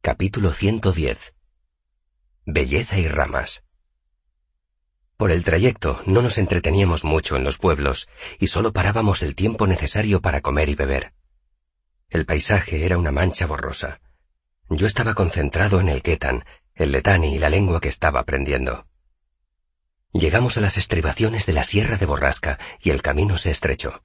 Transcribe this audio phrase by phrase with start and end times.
[0.00, 1.34] Capítulo 110
[2.46, 3.64] Belleza y ramas
[5.16, 8.08] Por el trayecto no nos entreteníamos mucho en los pueblos
[8.38, 11.14] y solo parábamos el tiempo necesario para comer y beber.
[12.10, 14.00] El paisaje era una mancha borrosa.
[14.70, 16.44] Yo estaba concentrado en el ketan,
[16.76, 18.86] el letani y la lengua que estaba aprendiendo.
[20.12, 24.04] Llegamos a las estribaciones de la Sierra de Borrasca y el camino se estrechó.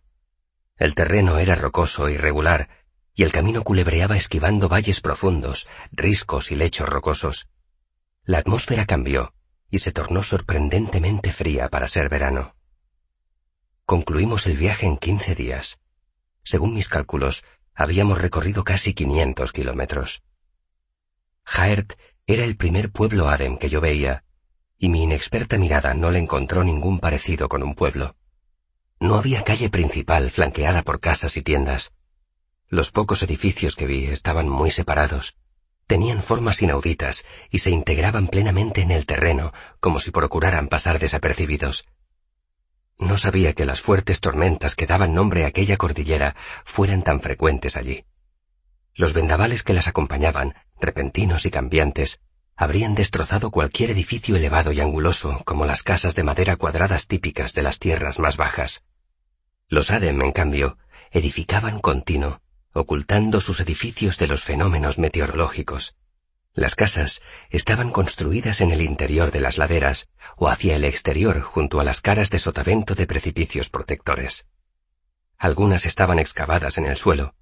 [0.75, 2.82] El terreno era rocoso y regular,
[3.15, 7.47] y el camino culebreaba esquivando valles profundos, riscos y lechos rocosos.
[8.23, 9.33] La atmósfera cambió
[9.69, 12.55] y se tornó sorprendentemente fría para ser verano.
[13.85, 15.79] Concluimos el viaje en quince días.
[16.43, 17.43] Según mis cálculos,
[17.75, 20.23] habíamos recorrido casi quinientos kilómetros.
[21.43, 21.93] Jaert
[22.25, 24.23] era el primer pueblo Adem que yo veía,
[24.77, 28.15] y mi inexperta mirada no le encontró ningún parecido con un pueblo.
[28.99, 31.93] No había calle principal flanqueada por casas y tiendas.
[32.73, 35.35] Los pocos edificios que vi estaban muy separados.
[35.85, 41.85] Tenían formas inauditas y se integraban plenamente en el terreno, como si procuraran pasar desapercibidos.
[42.97, 46.35] No sabía que las fuertes tormentas que daban nombre a aquella cordillera
[46.65, 48.05] fueran tan frecuentes allí.
[48.95, 52.21] Los vendavales que las acompañaban, repentinos y cambiantes,
[52.55, 57.61] habrían destrozado cualquier edificio elevado y anguloso como las casas de madera cuadradas típicas de
[57.61, 58.83] las tierras más bajas.
[59.67, 60.79] Los Adem, en cambio,
[61.11, 62.41] edificaban continuo,
[62.73, 65.95] ocultando sus edificios de los fenómenos meteorológicos.
[66.53, 71.79] Las casas estaban construidas en el interior de las laderas o hacia el exterior junto
[71.79, 74.47] a las caras de sotavento de precipicios protectores.
[75.37, 77.35] Algunas estaban excavadas en el suelo,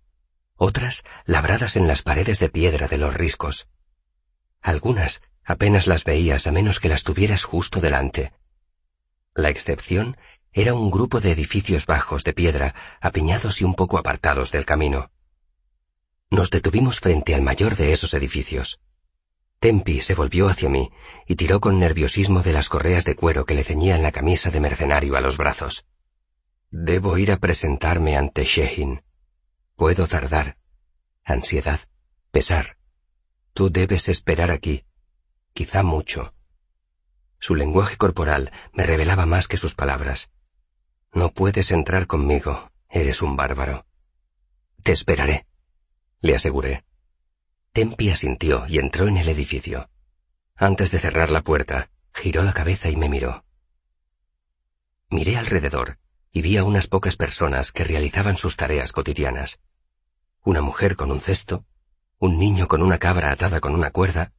[0.56, 3.68] otras labradas en las paredes de piedra de los riscos.
[4.62, 8.32] Algunas apenas las veías a menos que las tuvieras justo delante.
[9.34, 10.18] La excepción
[10.54, 15.10] era un grupo de edificios bajos de piedra, apiñados y un poco apartados del camino.
[16.32, 18.80] Nos detuvimos frente al mayor de esos edificios.
[19.60, 20.90] Tempi se volvió hacia mí
[21.28, 24.62] y tiró con nerviosismo de las correas de cuero que le ceñían la camisa de
[24.62, 25.86] mercenario a los brazos.
[26.72, 29.04] Debo ir a presentarme ante Shehin.
[29.76, 30.58] Puedo tardar.
[31.26, 31.82] Ansiedad.
[32.32, 32.78] Pesar.
[33.54, 34.86] Tú debes esperar aquí.
[35.54, 36.34] Quizá mucho.
[37.40, 40.32] Su lenguaje corporal me revelaba más que sus palabras.
[41.12, 43.86] No puedes entrar conmigo, eres un bárbaro.
[44.82, 45.46] Te esperaré,
[46.22, 46.86] le aseguré.
[47.74, 49.90] Tempi asintió y entró en el edificio.
[50.56, 53.44] Antes de cerrar la puerta, giró la cabeza y me miró.
[55.10, 55.98] Miré alrededor
[56.32, 59.60] y vi a unas pocas personas que realizaban sus tareas cotidianas.
[60.44, 61.66] Una mujer con un cesto,
[62.20, 64.32] un niño con una cabra atada con una cuerda.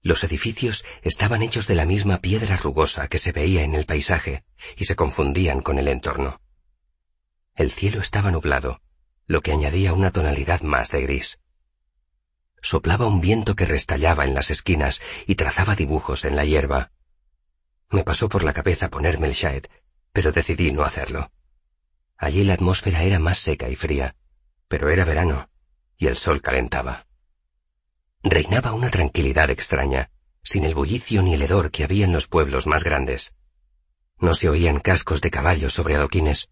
[0.00, 4.44] Los edificios estaban hechos de la misma piedra rugosa que se veía en el paisaje,
[4.76, 6.40] y se confundían con el entorno.
[7.54, 8.80] El cielo estaba nublado,
[9.26, 11.40] lo que añadía una tonalidad más de gris.
[12.60, 16.92] Soplaba un viento que restallaba en las esquinas y trazaba dibujos en la hierba.
[17.90, 19.66] Me pasó por la cabeza ponerme el shaed,
[20.12, 21.30] pero decidí no hacerlo.
[22.16, 24.16] Allí la atmósfera era más seca y fría,
[24.68, 25.48] pero era verano,
[25.96, 27.06] y el sol calentaba.
[28.22, 30.10] Reinaba una tranquilidad extraña,
[30.42, 33.34] sin el bullicio ni el hedor que había en los pueblos más grandes.
[34.18, 36.48] No se oían cascos de caballos sobre adoquines.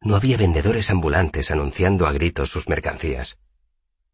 [0.00, 3.38] No había vendedores ambulantes anunciando a gritos sus mercancías.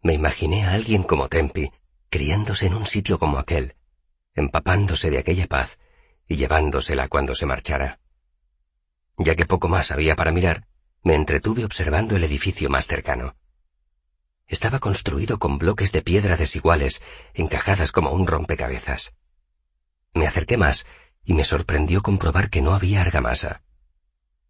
[0.02, 1.70] Me imaginé a alguien como Tempi,
[2.10, 3.74] criándose en un sitio como aquel,
[4.34, 5.78] empapándose de aquella paz
[6.26, 8.00] y llevándosela cuando se marchara.
[9.18, 10.66] Ya que poco más había para mirar,
[11.02, 13.36] me entretuve observando el edificio más cercano.
[14.46, 17.02] Estaba construido con bloques de piedra desiguales,
[17.34, 19.14] encajadas como un rompecabezas.
[20.14, 20.86] Me acerqué más
[21.24, 23.62] y me sorprendió comprobar que no había argamasa.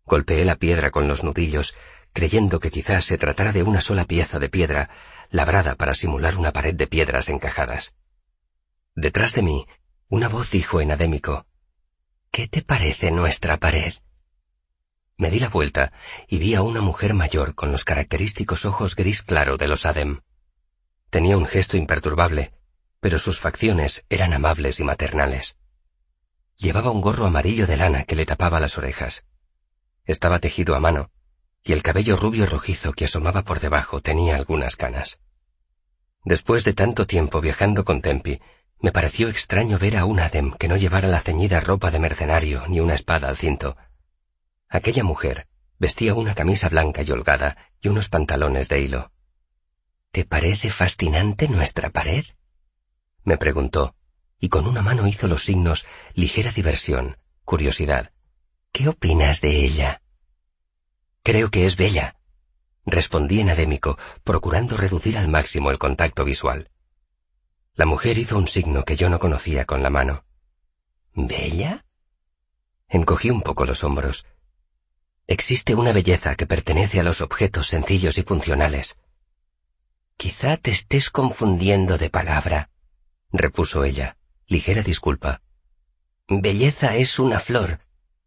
[0.07, 1.75] Golpeé la piedra con los nudillos,
[2.13, 4.91] creyendo que quizás se tratara de una sola pieza de piedra,
[5.31, 7.95] labrada para simular una pared de piedras encajadas.
[8.95, 9.67] Detrás de mí,
[10.09, 11.47] una voz dijo en adémico,
[12.31, 13.95] ¿Qué te parece nuestra pared?
[15.17, 15.93] Me di la vuelta
[16.29, 20.21] y vi a una mujer mayor con los característicos ojos gris claro de los Adem.
[21.11, 22.53] Tenía un gesto imperturbable,
[23.01, 25.57] pero sus facciones eran amables y maternales.
[26.57, 29.25] Llevaba un gorro amarillo de lana que le tapaba las orejas.
[30.05, 31.11] Estaba tejido a mano,
[31.63, 35.21] y el cabello rubio rojizo que asomaba por debajo tenía algunas canas.
[36.25, 38.41] Después de tanto tiempo viajando con Tempi,
[38.81, 42.67] me pareció extraño ver a un Adem que no llevara la ceñida ropa de mercenario
[42.69, 43.77] ni una espada al cinto,
[44.75, 45.47] Aquella mujer
[45.79, 49.13] vestía una camisa blanca y holgada y unos pantalones de hilo.
[50.11, 52.25] ¿Te parece fascinante nuestra pared?
[53.23, 53.95] me preguntó,
[54.41, 58.14] y con una mano hizo los signos ligera diversión, curiosidad.
[58.75, 60.03] ¿Qué opinas de ella?
[61.23, 62.17] Creo que es bella,
[62.85, 66.73] respondí en adémico, procurando reducir al máximo el contacto visual.
[67.77, 70.25] La mujer hizo un signo que yo no conocía con la mano.
[71.15, 71.85] ¿Bella?
[72.89, 74.27] Encogí un poco los hombros.
[75.29, 78.99] Existe una belleza que pertenece a los objetos sencillos y funcionales.
[80.17, 82.71] Quizá te estés confundiendo de palabra,
[83.31, 84.17] repuso ella,
[84.49, 85.43] ligera disculpa.
[86.27, 87.84] Belleza es una flor,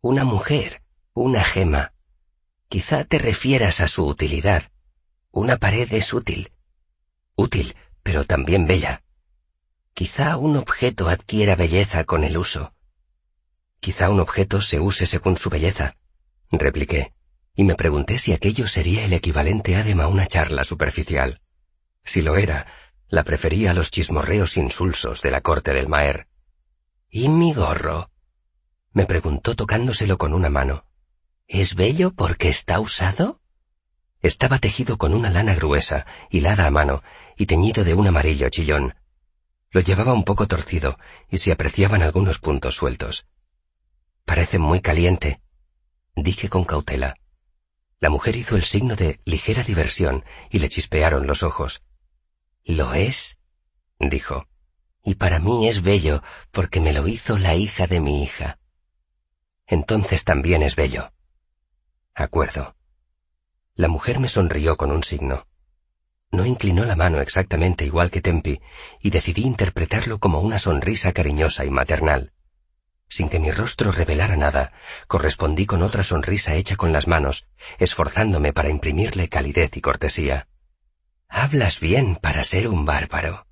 [0.08, 0.84] una mujer,
[1.14, 1.92] una gema.
[2.70, 4.64] Quizá te refieras a su utilidad.
[5.32, 6.54] Una pared es útil.
[7.36, 9.04] Útil, pero también bella.
[9.94, 12.74] Quizá un objeto adquiera belleza con el uso.
[13.82, 15.98] Quizá un objeto se use según su belleza,
[16.52, 17.12] repliqué,
[17.54, 21.42] y me pregunté si aquello sería el equivalente a a una charla superficial.
[22.06, 22.66] Si lo era,
[23.10, 26.28] la prefería a los chismorreos insulsos de la corte del Maer.
[27.10, 28.10] ¿Y mi gorro?
[28.94, 30.86] Me preguntó tocándoselo con una mano.
[31.48, 33.42] ¿Es bello porque está usado?
[34.22, 37.04] Estaba tejido con una lana gruesa, hilada a mano,
[37.38, 38.96] y teñido de un amarillo chillón.
[39.72, 40.98] Lo llevaba un poco torcido,
[41.30, 43.28] y se apreciaban algunos puntos sueltos.
[44.26, 45.42] Parece muy caliente,
[46.16, 47.16] dije con cautela.
[48.00, 51.84] La mujer hizo el signo de ligera diversión y le chispearon los ojos.
[52.64, 53.38] ¿Lo es?
[54.00, 54.48] dijo.
[55.04, 58.60] Y para mí es bello porque me lo hizo la hija de mi hija.
[59.68, 61.12] Entonces también es bello.
[62.16, 62.76] Acuerdo.
[63.76, 65.46] La mujer me sonrió con un signo.
[66.32, 68.60] No inclinó la mano exactamente igual que Tempi,
[69.02, 72.34] y decidí interpretarlo como una sonrisa cariñosa y maternal.
[73.10, 74.74] Sin que mi rostro revelara nada,
[75.08, 77.48] correspondí con otra sonrisa hecha con las manos,
[77.78, 80.48] esforzándome para imprimirle calidez y cortesía.
[81.30, 83.48] Hablas bien para ser un bárbaro,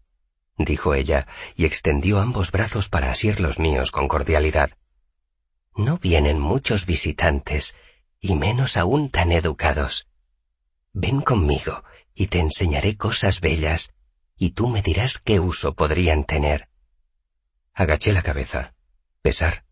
[0.57, 4.71] dijo ella, y extendió ambos brazos para asir los míos con cordialidad.
[5.75, 7.75] No vienen muchos visitantes,
[8.19, 10.07] y menos aún tan educados.
[10.93, 11.83] Ven conmigo,
[12.13, 13.93] y te enseñaré cosas bellas,
[14.37, 16.69] y tú me dirás qué uso podrían tener.
[17.73, 18.73] Agaché la cabeza.
[19.21, 19.65] Pesar.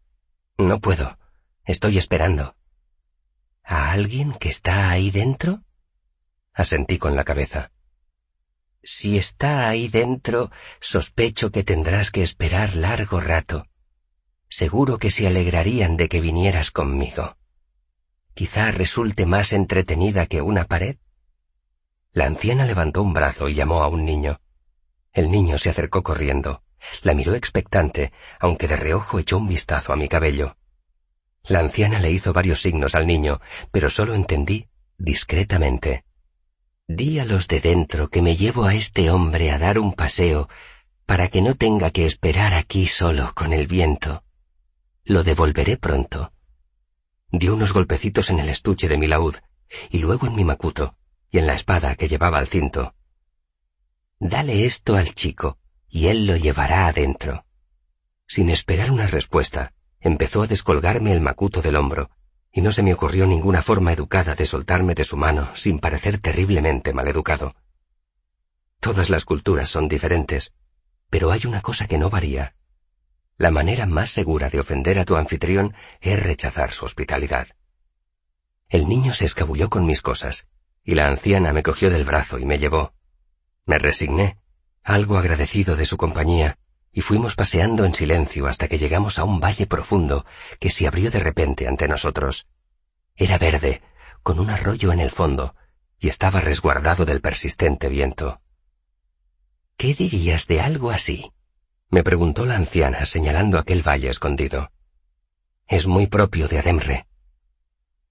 [0.58, 1.18] No puedo.
[1.64, 2.56] Estoy esperando.
[3.64, 5.64] ¿A alguien que está ahí dentro?
[6.54, 7.72] Asentí con la cabeza.
[8.84, 10.52] Si está ahí dentro,
[10.82, 13.68] sospecho que tendrás que esperar largo rato.
[14.54, 17.38] Seguro que se alegrarían de que vinieras conmigo.
[18.36, 20.98] Quizá resulte más entretenida que una pared.
[22.12, 24.40] La anciana levantó un brazo y llamó a un niño.
[25.12, 26.62] El niño se acercó corriendo.
[27.02, 30.56] La miró expectante, aunque de reojo echó un vistazo a mi cabello.
[31.46, 33.42] La anciana le hizo varios signos al niño,
[33.72, 34.68] pero solo entendí
[35.00, 36.06] discretamente.
[36.88, 40.48] Di a los de dentro que me llevo a este hombre a dar un paseo
[41.08, 44.24] para que no tenga que esperar aquí solo con el viento.
[45.06, 46.32] Lo devolveré pronto.
[47.30, 49.36] Dio unos golpecitos en el estuche de mi laúd,
[49.90, 50.96] y luego en mi macuto,
[51.30, 52.96] y en la espada que llevaba al cinto.
[54.20, 55.58] Dale esto al chico,
[55.90, 57.46] y él lo llevará adentro.
[58.28, 62.10] Sin esperar una respuesta, empezó a descolgarme el macuto del hombro,
[62.54, 66.20] y no se me ocurrió ninguna forma educada de soltarme de su mano sin parecer
[66.20, 67.56] terriblemente maleducado.
[68.80, 70.54] Todas las culturas son diferentes,
[71.10, 72.56] pero hay una cosa que no varía.
[73.38, 77.48] La manera más segura de ofender a tu anfitrión es rechazar su hospitalidad.
[78.70, 80.48] El niño se escabulló con mis cosas,
[80.84, 82.94] y la anciana me cogió del brazo y me llevó.
[83.66, 84.38] Me resigné,
[84.84, 86.58] algo agradecido de su compañía,
[86.92, 90.26] y fuimos paseando en silencio hasta que llegamos a un valle profundo
[90.60, 92.48] que se abrió de repente ante nosotros.
[93.16, 93.82] Era verde,
[94.22, 95.56] con un arroyo en el fondo,
[96.00, 98.42] y estaba resguardado del persistente viento.
[99.78, 101.32] ¿Qué dirías de algo así?
[101.94, 104.72] Me preguntó la anciana señalando aquel valle escondido.
[105.68, 107.06] Es muy propio de Ademre.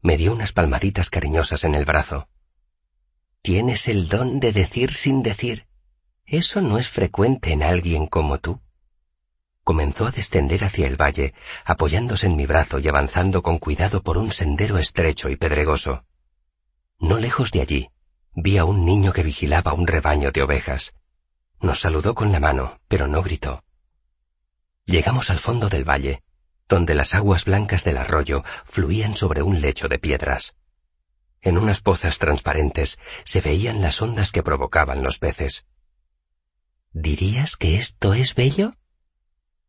[0.00, 2.28] Me dio unas palmaditas cariñosas en el brazo.
[3.42, 5.66] Tienes el don de decir sin decir,
[6.24, 8.60] eso no es frecuente en alguien como tú.
[9.64, 11.34] Comenzó a descender hacia el valle,
[11.64, 16.04] apoyándose en mi brazo y avanzando con cuidado por un sendero estrecho y pedregoso.
[17.00, 17.90] No lejos de allí,
[18.32, 20.94] vi a un niño que vigilaba un rebaño de ovejas.
[21.60, 23.64] Nos saludó con la mano, pero no gritó.
[24.84, 26.22] Llegamos al fondo del valle,
[26.68, 30.56] donde las aguas blancas del arroyo fluían sobre un lecho de piedras.
[31.40, 35.66] En unas pozas transparentes se veían las ondas que provocaban los peces.
[36.92, 38.74] ¿Dirías que esto es bello?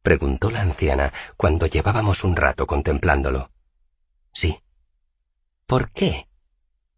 [0.02, 3.52] preguntó la anciana cuando llevábamos un rato contemplándolo.
[4.34, 4.60] Sí.
[5.66, 6.28] ¿Por qué?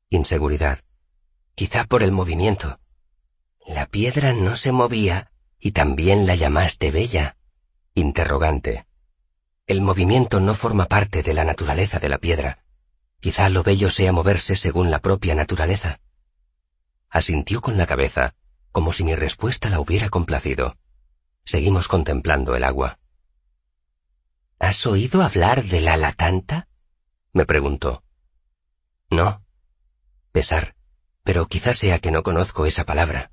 [0.10, 0.80] Inseguridad.
[1.54, 2.80] Quizá por el movimiento.
[3.66, 7.38] La piedra no se movía y también la llamaste bella.
[7.96, 8.86] Interrogante.
[9.68, 12.60] El movimiento no forma parte de la naturaleza de la piedra.
[13.20, 16.00] Quizá lo bello sea moverse según la propia naturaleza.
[17.10, 18.36] Asintió con la cabeza
[18.76, 20.76] como si mi respuesta la hubiera complacido.
[21.46, 23.00] Seguimos contemplando el agua.
[24.60, 26.68] ¿Has oído hablar de la latanta?
[27.32, 28.04] me preguntó.
[29.10, 29.42] No.
[30.34, 30.76] Pesar,
[31.24, 33.32] pero quizás sea que no conozco esa palabra.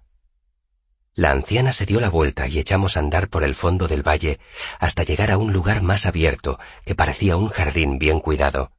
[1.15, 4.41] La anciana se dio la vuelta y echamos a andar por el fondo del valle
[4.79, 8.73] hasta llegar a un lugar más abierto que parecía un jardín bien cuidado.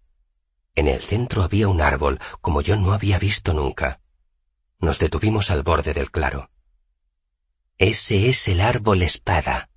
[0.74, 4.00] En el centro había un árbol como yo no había visto nunca.
[4.80, 6.50] Nos detuvimos al borde del claro.
[7.78, 9.70] Ese es el árbol espada,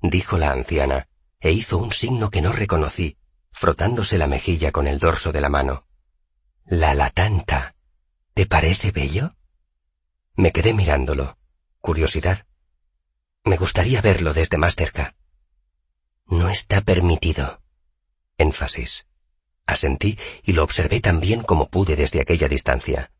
[0.00, 1.08] dijo la anciana,
[1.40, 3.16] e hizo un signo que no reconocí,
[3.50, 5.86] frotándose la mejilla con el dorso de la mano.
[6.66, 7.74] La latanta.
[8.34, 9.34] ¿Te parece bello?
[10.36, 11.39] Me quedé mirándolo.
[11.80, 12.46] Curiosidad.
[13.44, 15.14] Me gustaría verlo desde más cerca.
[16.26, 17.62] No está permitido.
[18.36, 19.06] Énfasis.
[19.64, 23.12] Asentí y lo observé tan bien como pude desde aquella distancia.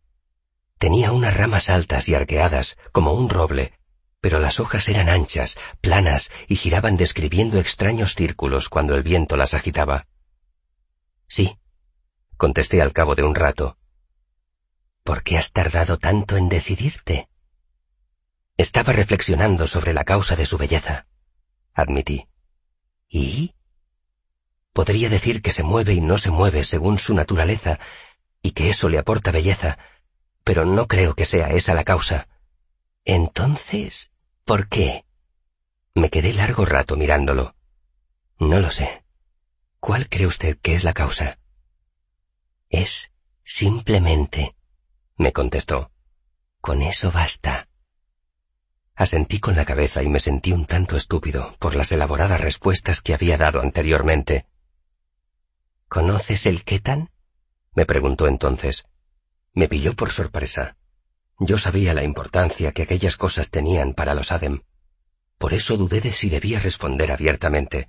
[0.79, 3.73] Tenía unas ramas altas y arqueadas, como un roble,
[4.21, 9.55] pero las hojas eran anchas, planas y giraban describiendo extraños círculos cuando el viento las
[9.55, 10.07] agitaba.
[11.27, 11.59] Sí,
[12.37, 13.79] contesté al cabo de un rato.
[15.03, 17.30] ¿Por qué has tardado tanto en decidirte?
[18.61, 21.07] Estaba reflexionando sobre la causa de su belleza,
[21.73, 22.29] admití.
[23.09, 23.55] ¿Y?
[24.75, 27.79] Podría decir que se mueve y no se mueve según su naturaleza,
[28.43, 29.79] y que eso le aporta belleza,
[30.45, 32.29] pero no creo que sea esa la causa.
[33.07, 34.11] Entonces,
[34.45, 35.07] ¿por qué?
[35.95, 37.55] Me quedé largo rato mirándolo.
[38.39, 39.05] No lo sé.
[39.79, 41.39] ¿Cuál cree usted que es la causa?
[42.69, 43.11] Es
[43.43, 44.55] simplemente,
[45.17, 45.93] me contestó.
[46.61, 47.70] Con eso basta.
[49.01, 53.15] Asentí con la cabeza y me sentí un tanto estúpido por las elaboradas respuestas que
[53.15, 54.45] había dado anteriormente.
[55.89, 57.09] ¿Conoces el Ketan?
[57.75, 58.85] me preguntó entonces.
[59.55, 60.77] Me pilló por sorpresa.
[61.39, 64.65] Yo sabía la importancia que aquellas cosas tenían para los Adem.
[65.39, 67.89] Por eso dudé de si debía responder abiertamente.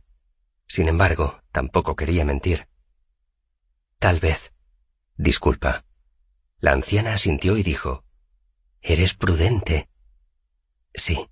[0.65, 2.69] Sin embargo, tampoco quería mentir.
[3.99, 4.53] Tal vez.
[5.17, 5.83] Disculpa.
[6.59, 8.05] La anciana asintió y dijo,
[8.81, 9.90] Eres prudente.
[10.93, 11.27] Sí.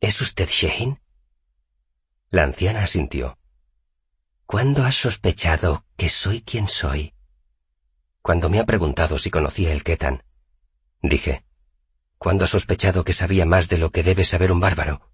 [0.00, 1.00] ¿Es usted Shehin?
[2.28, 3.38] La anciana asintió.
[4.46, 7.14] ¿Cuándo has sospechado que soy quien soy?
[8.22, 10.22] Cuando me ha preguntado si conocía el Ketan.
[11.02, 11.44] Dije.
[12.18, 15.10] ¿Cuándo ha sospechado que sabía más de lo que debe saber un bárbaro?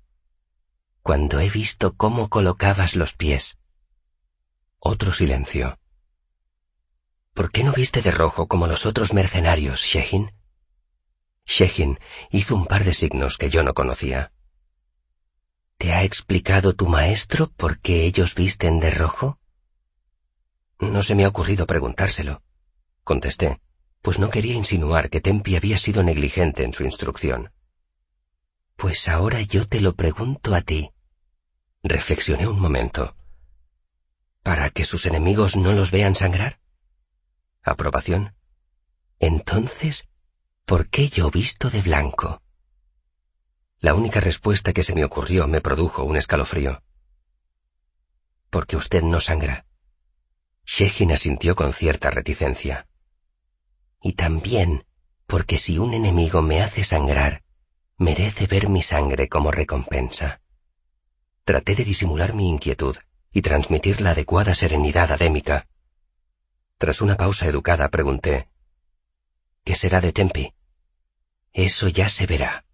[1.02, 3.58] Cuando he visto cómo colocabas los pies.
[4.78, 5.78] Otro silencio.
[7.34, 10.32] ¿Por qué no viste de rojo como los otros mercenarios, Shehin?
[11.46, 11.98] Shehin
[12.30, 14.32] hizo un par de signos que yo no conocía.
[15.78, 19.38] ¿Te ha explicado tu maestro por qué ellos visten de rojo?
[20.78, 22.42] No se me ha ocurrido preguntárselo,
[23.04, 23.60] contesté,
[24.00, 27.52] pues no quería insinuar que Tempi había sido negligente en su instrucción.
[28.76, 30.90] Pues ahora yo te lo pregunto a ti.
[31.84, 33.16] Reflexioné un momento.
[34.42, 36.58] ¿Para que sus enemigos no los vean sangrar?
[37.62, 38.34] ¿Aprobación?
[39.20, 40.08] Entonces,
[40.72, 42.40] ¿por qué yo visto de blanco?
[43.78, 46.82] La única respuesta que se me ocurrió me produjo un escalofrío.
[48.48, 49.66] Porque usted no sangra.
[50.64, 52.86] Shehin asintió con cierta reticencia.
[54.00, 54.86] Y también
[55.26, 57.42] porque si un enemigo me hace sangrar,
[57.98, 60.40] merece ver mi sangre como recompensa.
[61.44, 62.96] Traté de disimular mi inquietud
[63.30, 65.68] y transmitir la adecuada serenidad adémica.
[66.78, 68.48] Tras una pausa educada pregunté,
[69.64, 70.54] ¿Qué será de Tempi?
[71.52, 72.64] Eso ya se verá.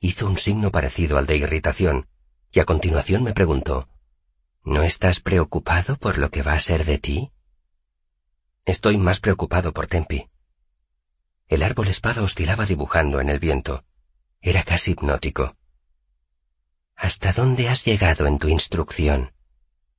[0.00, 2.08] Hizo un signo parecido al de irritación,
[2.50, 3.88] y a continuación me preguntó,
[4.64, 7.32] ¿No estás preocupado por lo que va a ser de ti?
[8.64, 10.28] Estoy más preocupado por Tempi.
[11.48, 13.84] El árbol espada oscilaba dibujando en el viento.
[14.40, 15.56] Era casi hipnótico.
[16.94, 19.32] ¿Hasta dónde has llegado en tu instrucción?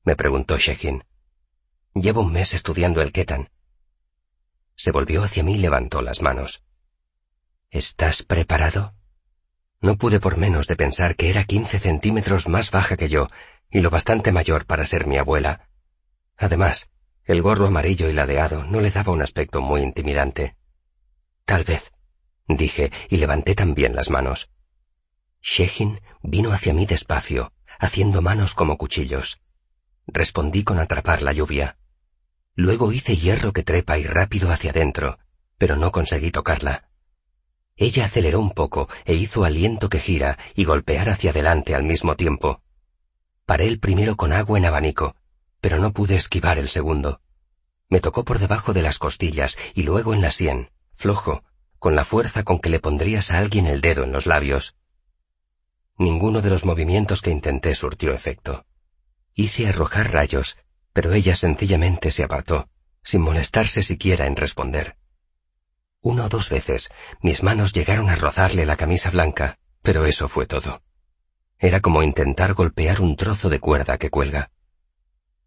[0.03, 1.03] me preguntó Shekin.
[1.94, 3.50] Llevo un mes estudiando el Ketan.
[4.75, 6.63] Se volvió hacia mí y levantó las manos.
[7.72, 8.96] ¿Estás preparado?
[9.80, 13.30] No pude por menos de pensar que era quince centímetros más baja que yo
[13.70, 15.70] y lo bastante mayor para ser mi abuela.
[16.36, 16.90] Además,
[17.24, 20.58] el gorro amarillo y ladeado no le daba un aspecto muy intimidante.
[21.46, 21.94] Tal vez,
[22.46, 24.51] dije, y levanté también las manos.
[25.42, 29.40] Shehin vino hacia mí despacio, haciendo manos como cuchillos.
[30.08, 31.78] Respondí con atrapar la lluvia.
[32.54, 35.20] Luego hice hierro que trepa y rápido hacia adentro,
[35.58, 36.91] pero no conseguí tocarla.
[37.82, 42.16] Ella aceleró un poco e hizo aliento que gira y golpear hacia adelante al mismo
[42.16, 42.62] tiempo.
[43.48, 45.16] Paré el primero con agua en abanico,
[45.62, 47.22] pero no pude esquivar el segundo.
[47.90, 51.44] Me tocó por debajo de las costillas y luego en la sien, flojo,
[51.80, 54.76] con la fuerza con que le pondrías a alguien el dedo en los labios.
[55.98, 58.64] Ninguno de los movimientos que intenté surtió efecto.
[59.34, 60.60] Hice arrojar rayos,
[60.94, 62.70] pero ella sencillamente se apartó,
[63.02, 65.00] sin molestarse siquiera en responder.
[66.01, 66.89] Una o dos veces
[67.22, 70.81] mis manos llegaron a rozarle la camisa blanca, pero eso fue todo.
[71.60, 74.51] Era como intentar golpear un trozo de cuerda que cuelga.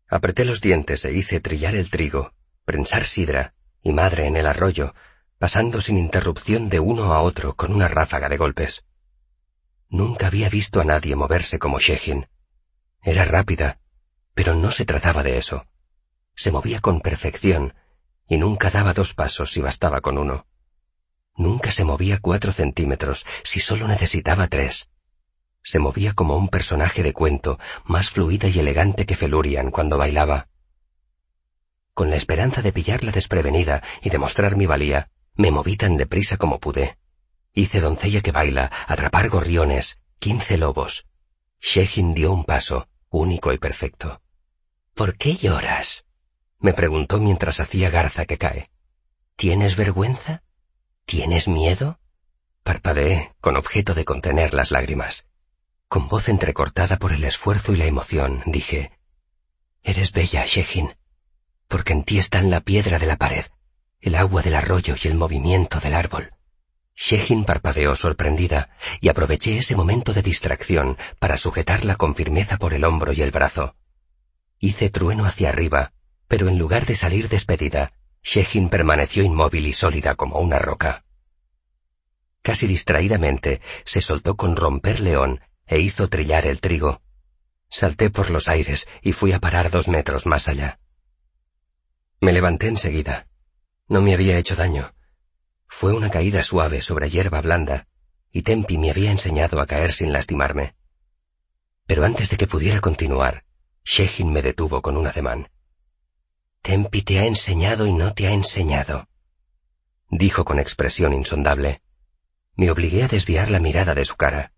[0.09, 2.33] Apreté los dientes e hice trillar el trigo,
[2.65, 4.95] prensar sidra y madre en el arroyo,
[5.39, 8.87] pasando sin interrupción de uno a otro con una ráfaga de golpes.
[9.89, 12.29] Nunca había visto a nadie moverse como Shehin.
[13.03, 13.81] Era rápida,
[14.35, 15.67] pero no se trataba de eso.
[16.37, 17.75] Se movía con perfección
[18.29, 20.47] y nunca daba dos pasos si bastaba con uno.
[21.37, 24.91] Nunca se movía cuatro centímetros si solo necesitaba tres.
[25.63, 30.49] Se movía como un personaje de cuento, más fluida y elegante que Felurian cuando bailaba.
[31.95, 36.61] Con la esperanza de pillarla desprevenida y demostrar mi valía, me moví tan deprisa como
[36.61, 36.99] pude.
[37.53, 41.07] Hice doncella que baila, atrapar gorriones, quince lobos.
[41.61, 44.21] Shehin dio un paso, único y perfecto.
[44.95, 46.05] ¿Por qué lloras?
[46.65, 48.71] Me preguntó mientras hacía garza que cae.
[49.37, 50.43] ¿Tienes vergüenza?
[51.05, 52.01] ¿Tienes miedo?
[52.63, 55.29] Parpadeé, con objeto de contener las lágrimas.
[55.89, 58.93] Con voz entrecortada por el esfuerzo y la emoción, dije,
[59.83, 60.97] Eres bella, Shehin,
[61.69, 63.45] porque en ti están la piedra de la pared,
[64.01, 66.33] el agua del arroyo y el movimiento del árbol.
[66.97, 68.71] Shehin parpadeó sorprendida
[69.03, 73.33] y aproveché ese momento de distracción para sujetarla con firmeza por el hombro y el
[73.33, 73.77] brazo.
[74.59, 75.93] Hice trueno hacia arriba,
[76.29, 81.05] pero en lugar de salir despedida, Shehin permaneció inmóvil y sólida como una roca.
[82.43, 87.03] Casi distraídamente se soltó con romper león e hizo trillar el trigo.
[87.69, 90.79] Salté por los aires y fui a parar dos metros más allá.
[92.21, 93.27] Me levanté enseguida.
[93.89, 94.95] No me había hecho daño
[95.75, 97.89] fue una caída suave sobre hierba blanda,
[98.31, 100.77] y Tempi me había enseñado a caer sin lastimarme.
[101.85, 103.45] Pero antes de que pudiera continuar,
[103.85, 105.49] Shehin me detuvo con un ademán.
[106.65, 109.07] Tempi te ha enseñado y no te ha enseñado,
[110.09, 111.83] dijo con expresión insondable.
[112.57, 114.55] Me obligué a desviar la mirada de su cara.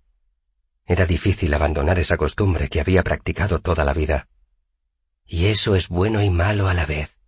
[0.84, 4.28] Era difícil abandonar esa costumbre que había practicado toda la vida.
[5.24, 7.18] Y eso es bueno y malo a la vez.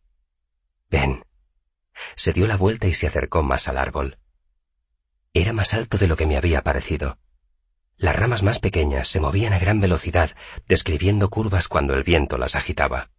[0.88, 1.24] Ven,
[2.14, 4.18] se dio la vuelta y se acercó más al árbol.
[5.34, 7.18] Era más alto de lo que me había parecido.
[7.96, 10.36] Las ramas más pequeñas se movían a gran velocidad,
[10.68, 13.10] describiendo curvas cuando el viento las agitaba.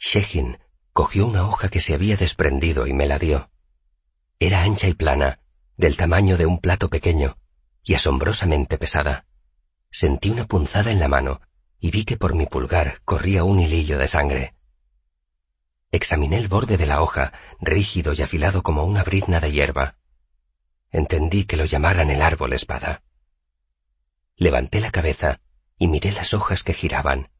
[0.00, 0.58] Shehin
[0.92, 3.50] cogió una hoja que se había desprendido y me la dio.
[4.38, 5.40] Era ancha y plana,
[5.76, 7.38] del tamaño de un plato pequeño,
[7.82, 9.26] y asombrosamente pesada.
[9.90, 11.40] Sentí una punzada en la mano
[11.78, 14.54] y vi que por mi pulgar corría un hilillo de sangre.
[15.90, 19.96] Examiné el borde de la hoja, rígido y afilado como una brizna de hierba.
[20.90, 23.02] Entendí que lo llamaran el árbol espada.
[24.36, 25.40] Levanté la cabeza
[25.76, 27.30] y miré las hojas que giraban.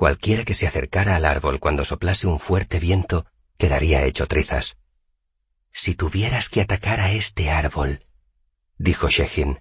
[0.00, 3.26] Cualquiera que se acercara al árbol cuando soplase un fuerte viento
[3.58, 4.78] quedaría hecho trizas.
[5.72, 8.06] Si tuvieras que atacar a este árbol,
[8.78, 9.60] dijo Shehin,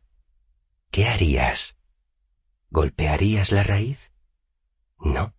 [0.91, 1.75] ¿qué harías?
[2.69, 4.13] ¿Golpearías la raíz?
[4.97, 5.35] No,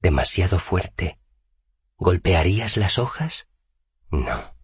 [0.00, 1.18] demasiado fuerte.
[1.96, 3.48] ¿Golpearías las hojas?
[4.12, 4.54] No,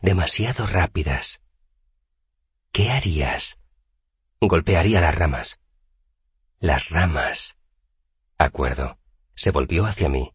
[0.00, 1.42] demasiado rápidas.
[2.72, 3.58] ¿Qué harías?
[4.40, 5.60] Golpearía las ramas.
[6.60, 7.58] Las ramas.
[8.38, 9.01] Acuerdo.
[9.42, 10.32] Se volvió hacia mí.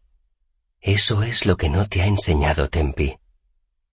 [0.82, 3.18] Eso es lo que no te ha enseñado Tempi.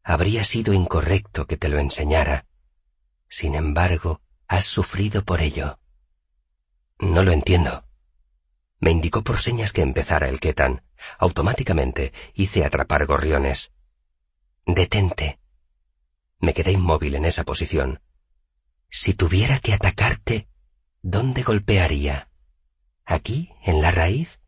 [0.04, 2.48] Habría sido incorrecto que te lo enseñara.
[3.30, 5.80] Sin embargo, has sufrido por ello.
[7.00, 7.86] No lo entiendo.
[8.82, 10.84] Me indicó por señas que empezara el Ketan.
[11.18, 13.72] Automáticamente hice atrapar gorriones.
[14.66, 15.40] Detente.
[16.42, 18.02] Me quedé inmóvil en esa posición.
[18.90, 20.50] Si tuviera que atacarte,
[21.02, 22.28] ¿dónde golpearía?
[23.06, 24.42] ¿Aquí, en la raíz?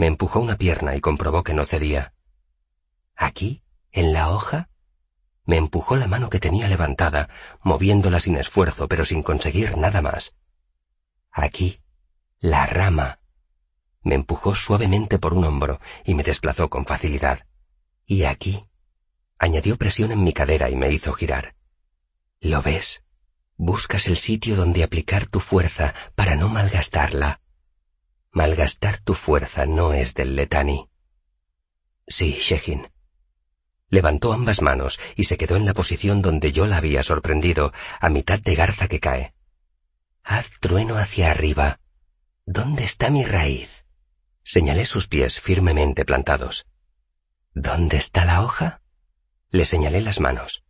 [0.00, 2.14] Me empujó una pierna y comprobó que no cedía.
[3.14, 4.70] ¿Aquí, en la hoja?
[5.44, 7.28] Me empujó la mano que tenía levantada,
[7.60, 10.34] moviéndola sin esfuerzo pero sin conseguir nada más.
[11.30, 11.82] Aquí,
[12.38, 13.20] la rama.
[14.00, 17.46] Me empujó suavemente por un hombro y me desplazó con facilidad.
[18.06, 18.64] Y aquí.
[19.38, 21.56] Añadió presión en mi cadera y me hizo girar.
[22.40, 23.04] ¿Lo ves?
[23.58, 27.39] Buscas el sitio donde aplicar tu fuerza para no malgastarla.
[28.32, 30.88] Malgastar tu fuerza no es del letani.
[32.06, 32.88] Sí, Shehin.
[33.88, 38.08] Levantó ambas manos y se quedó en la posición donde yo la había sorprendido, a
[38.08, 39.34] mitad de garza que cae.
[40.22, 41.80] Haz trueno hacia arriba.
[42.46, 43.84] ¿Dónde está mi raíz?
[44.44, 46.66] Señalé sus pies firmemente plantados.
[47.52, 48.80] ¿Dónde está la hoja?
[49.50, 50.62] Le señalé las manos.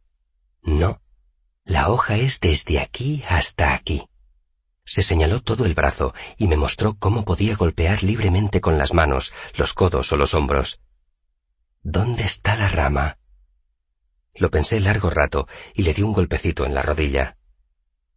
[0.62, 1.02] No,
[1.64, 4.09] la hoja es desde aquí hasta aquí.
[4.90, 9.32] Se señaló todo el brazo y me mostró cómo podía golpear libremente con las manos,
[9.54, 10.80] los codos o los hombros.
[11.84, 13.16] ¿Dónde está la rama?
[14.34, 17.36] Lo pensé largo rato y le di un golpecito en la rodilla.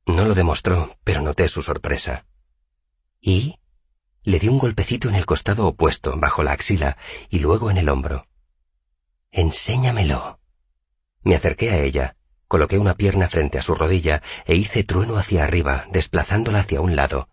[0.07, 2.25] No lo demostró, pero noté su sorpresa.
[3.21, 3.59] ¿Y?
[4.23, 6.97] Le di un golpecito en el costado opuesto, bajo la axila,
[7.29, 8.25] y luego en el hombro.
[9.29, 10.39] Enséñamelo.
[11.21, 12.15] Me acerqué a ella,
[12.53, 16.95] coloqué una pierna frente a su rodilla e hice trueno hacia arriba, desplazándola hacia un
[16.95, 17.27] lado.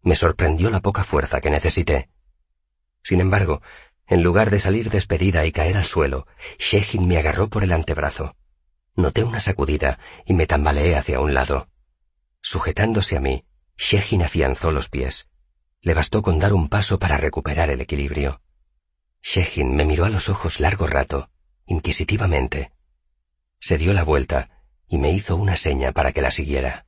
[0.00, 2.08] Me sorprendió la poca fuerza que necesité.
[3.02, 3.60] Sin embargo,
[4.06, 6.26] en lugar de salir despedida y caer al suelo,
[6.58, 8.34] Shehin me agarró por el antebrazo.
[8.96, 11.68] Noté una sacudida y me tambaleé hacia un lado.
[12.40, 13.44] Sujetándose a mí,
[13.76, 15.28] Shehin afianzó los pies.
[15.82, 18.40] Le bastó con dar un paso para recuperar el equilibrio.
[19.22, 21.28] Shehin me miró a los ojos largo rato,
[21.66, 22.72] inquisitivamente.
[23.60, 24.61] Se dio la vuelta
[24.92, 26.84] y me hizo una seña para que la siguiera.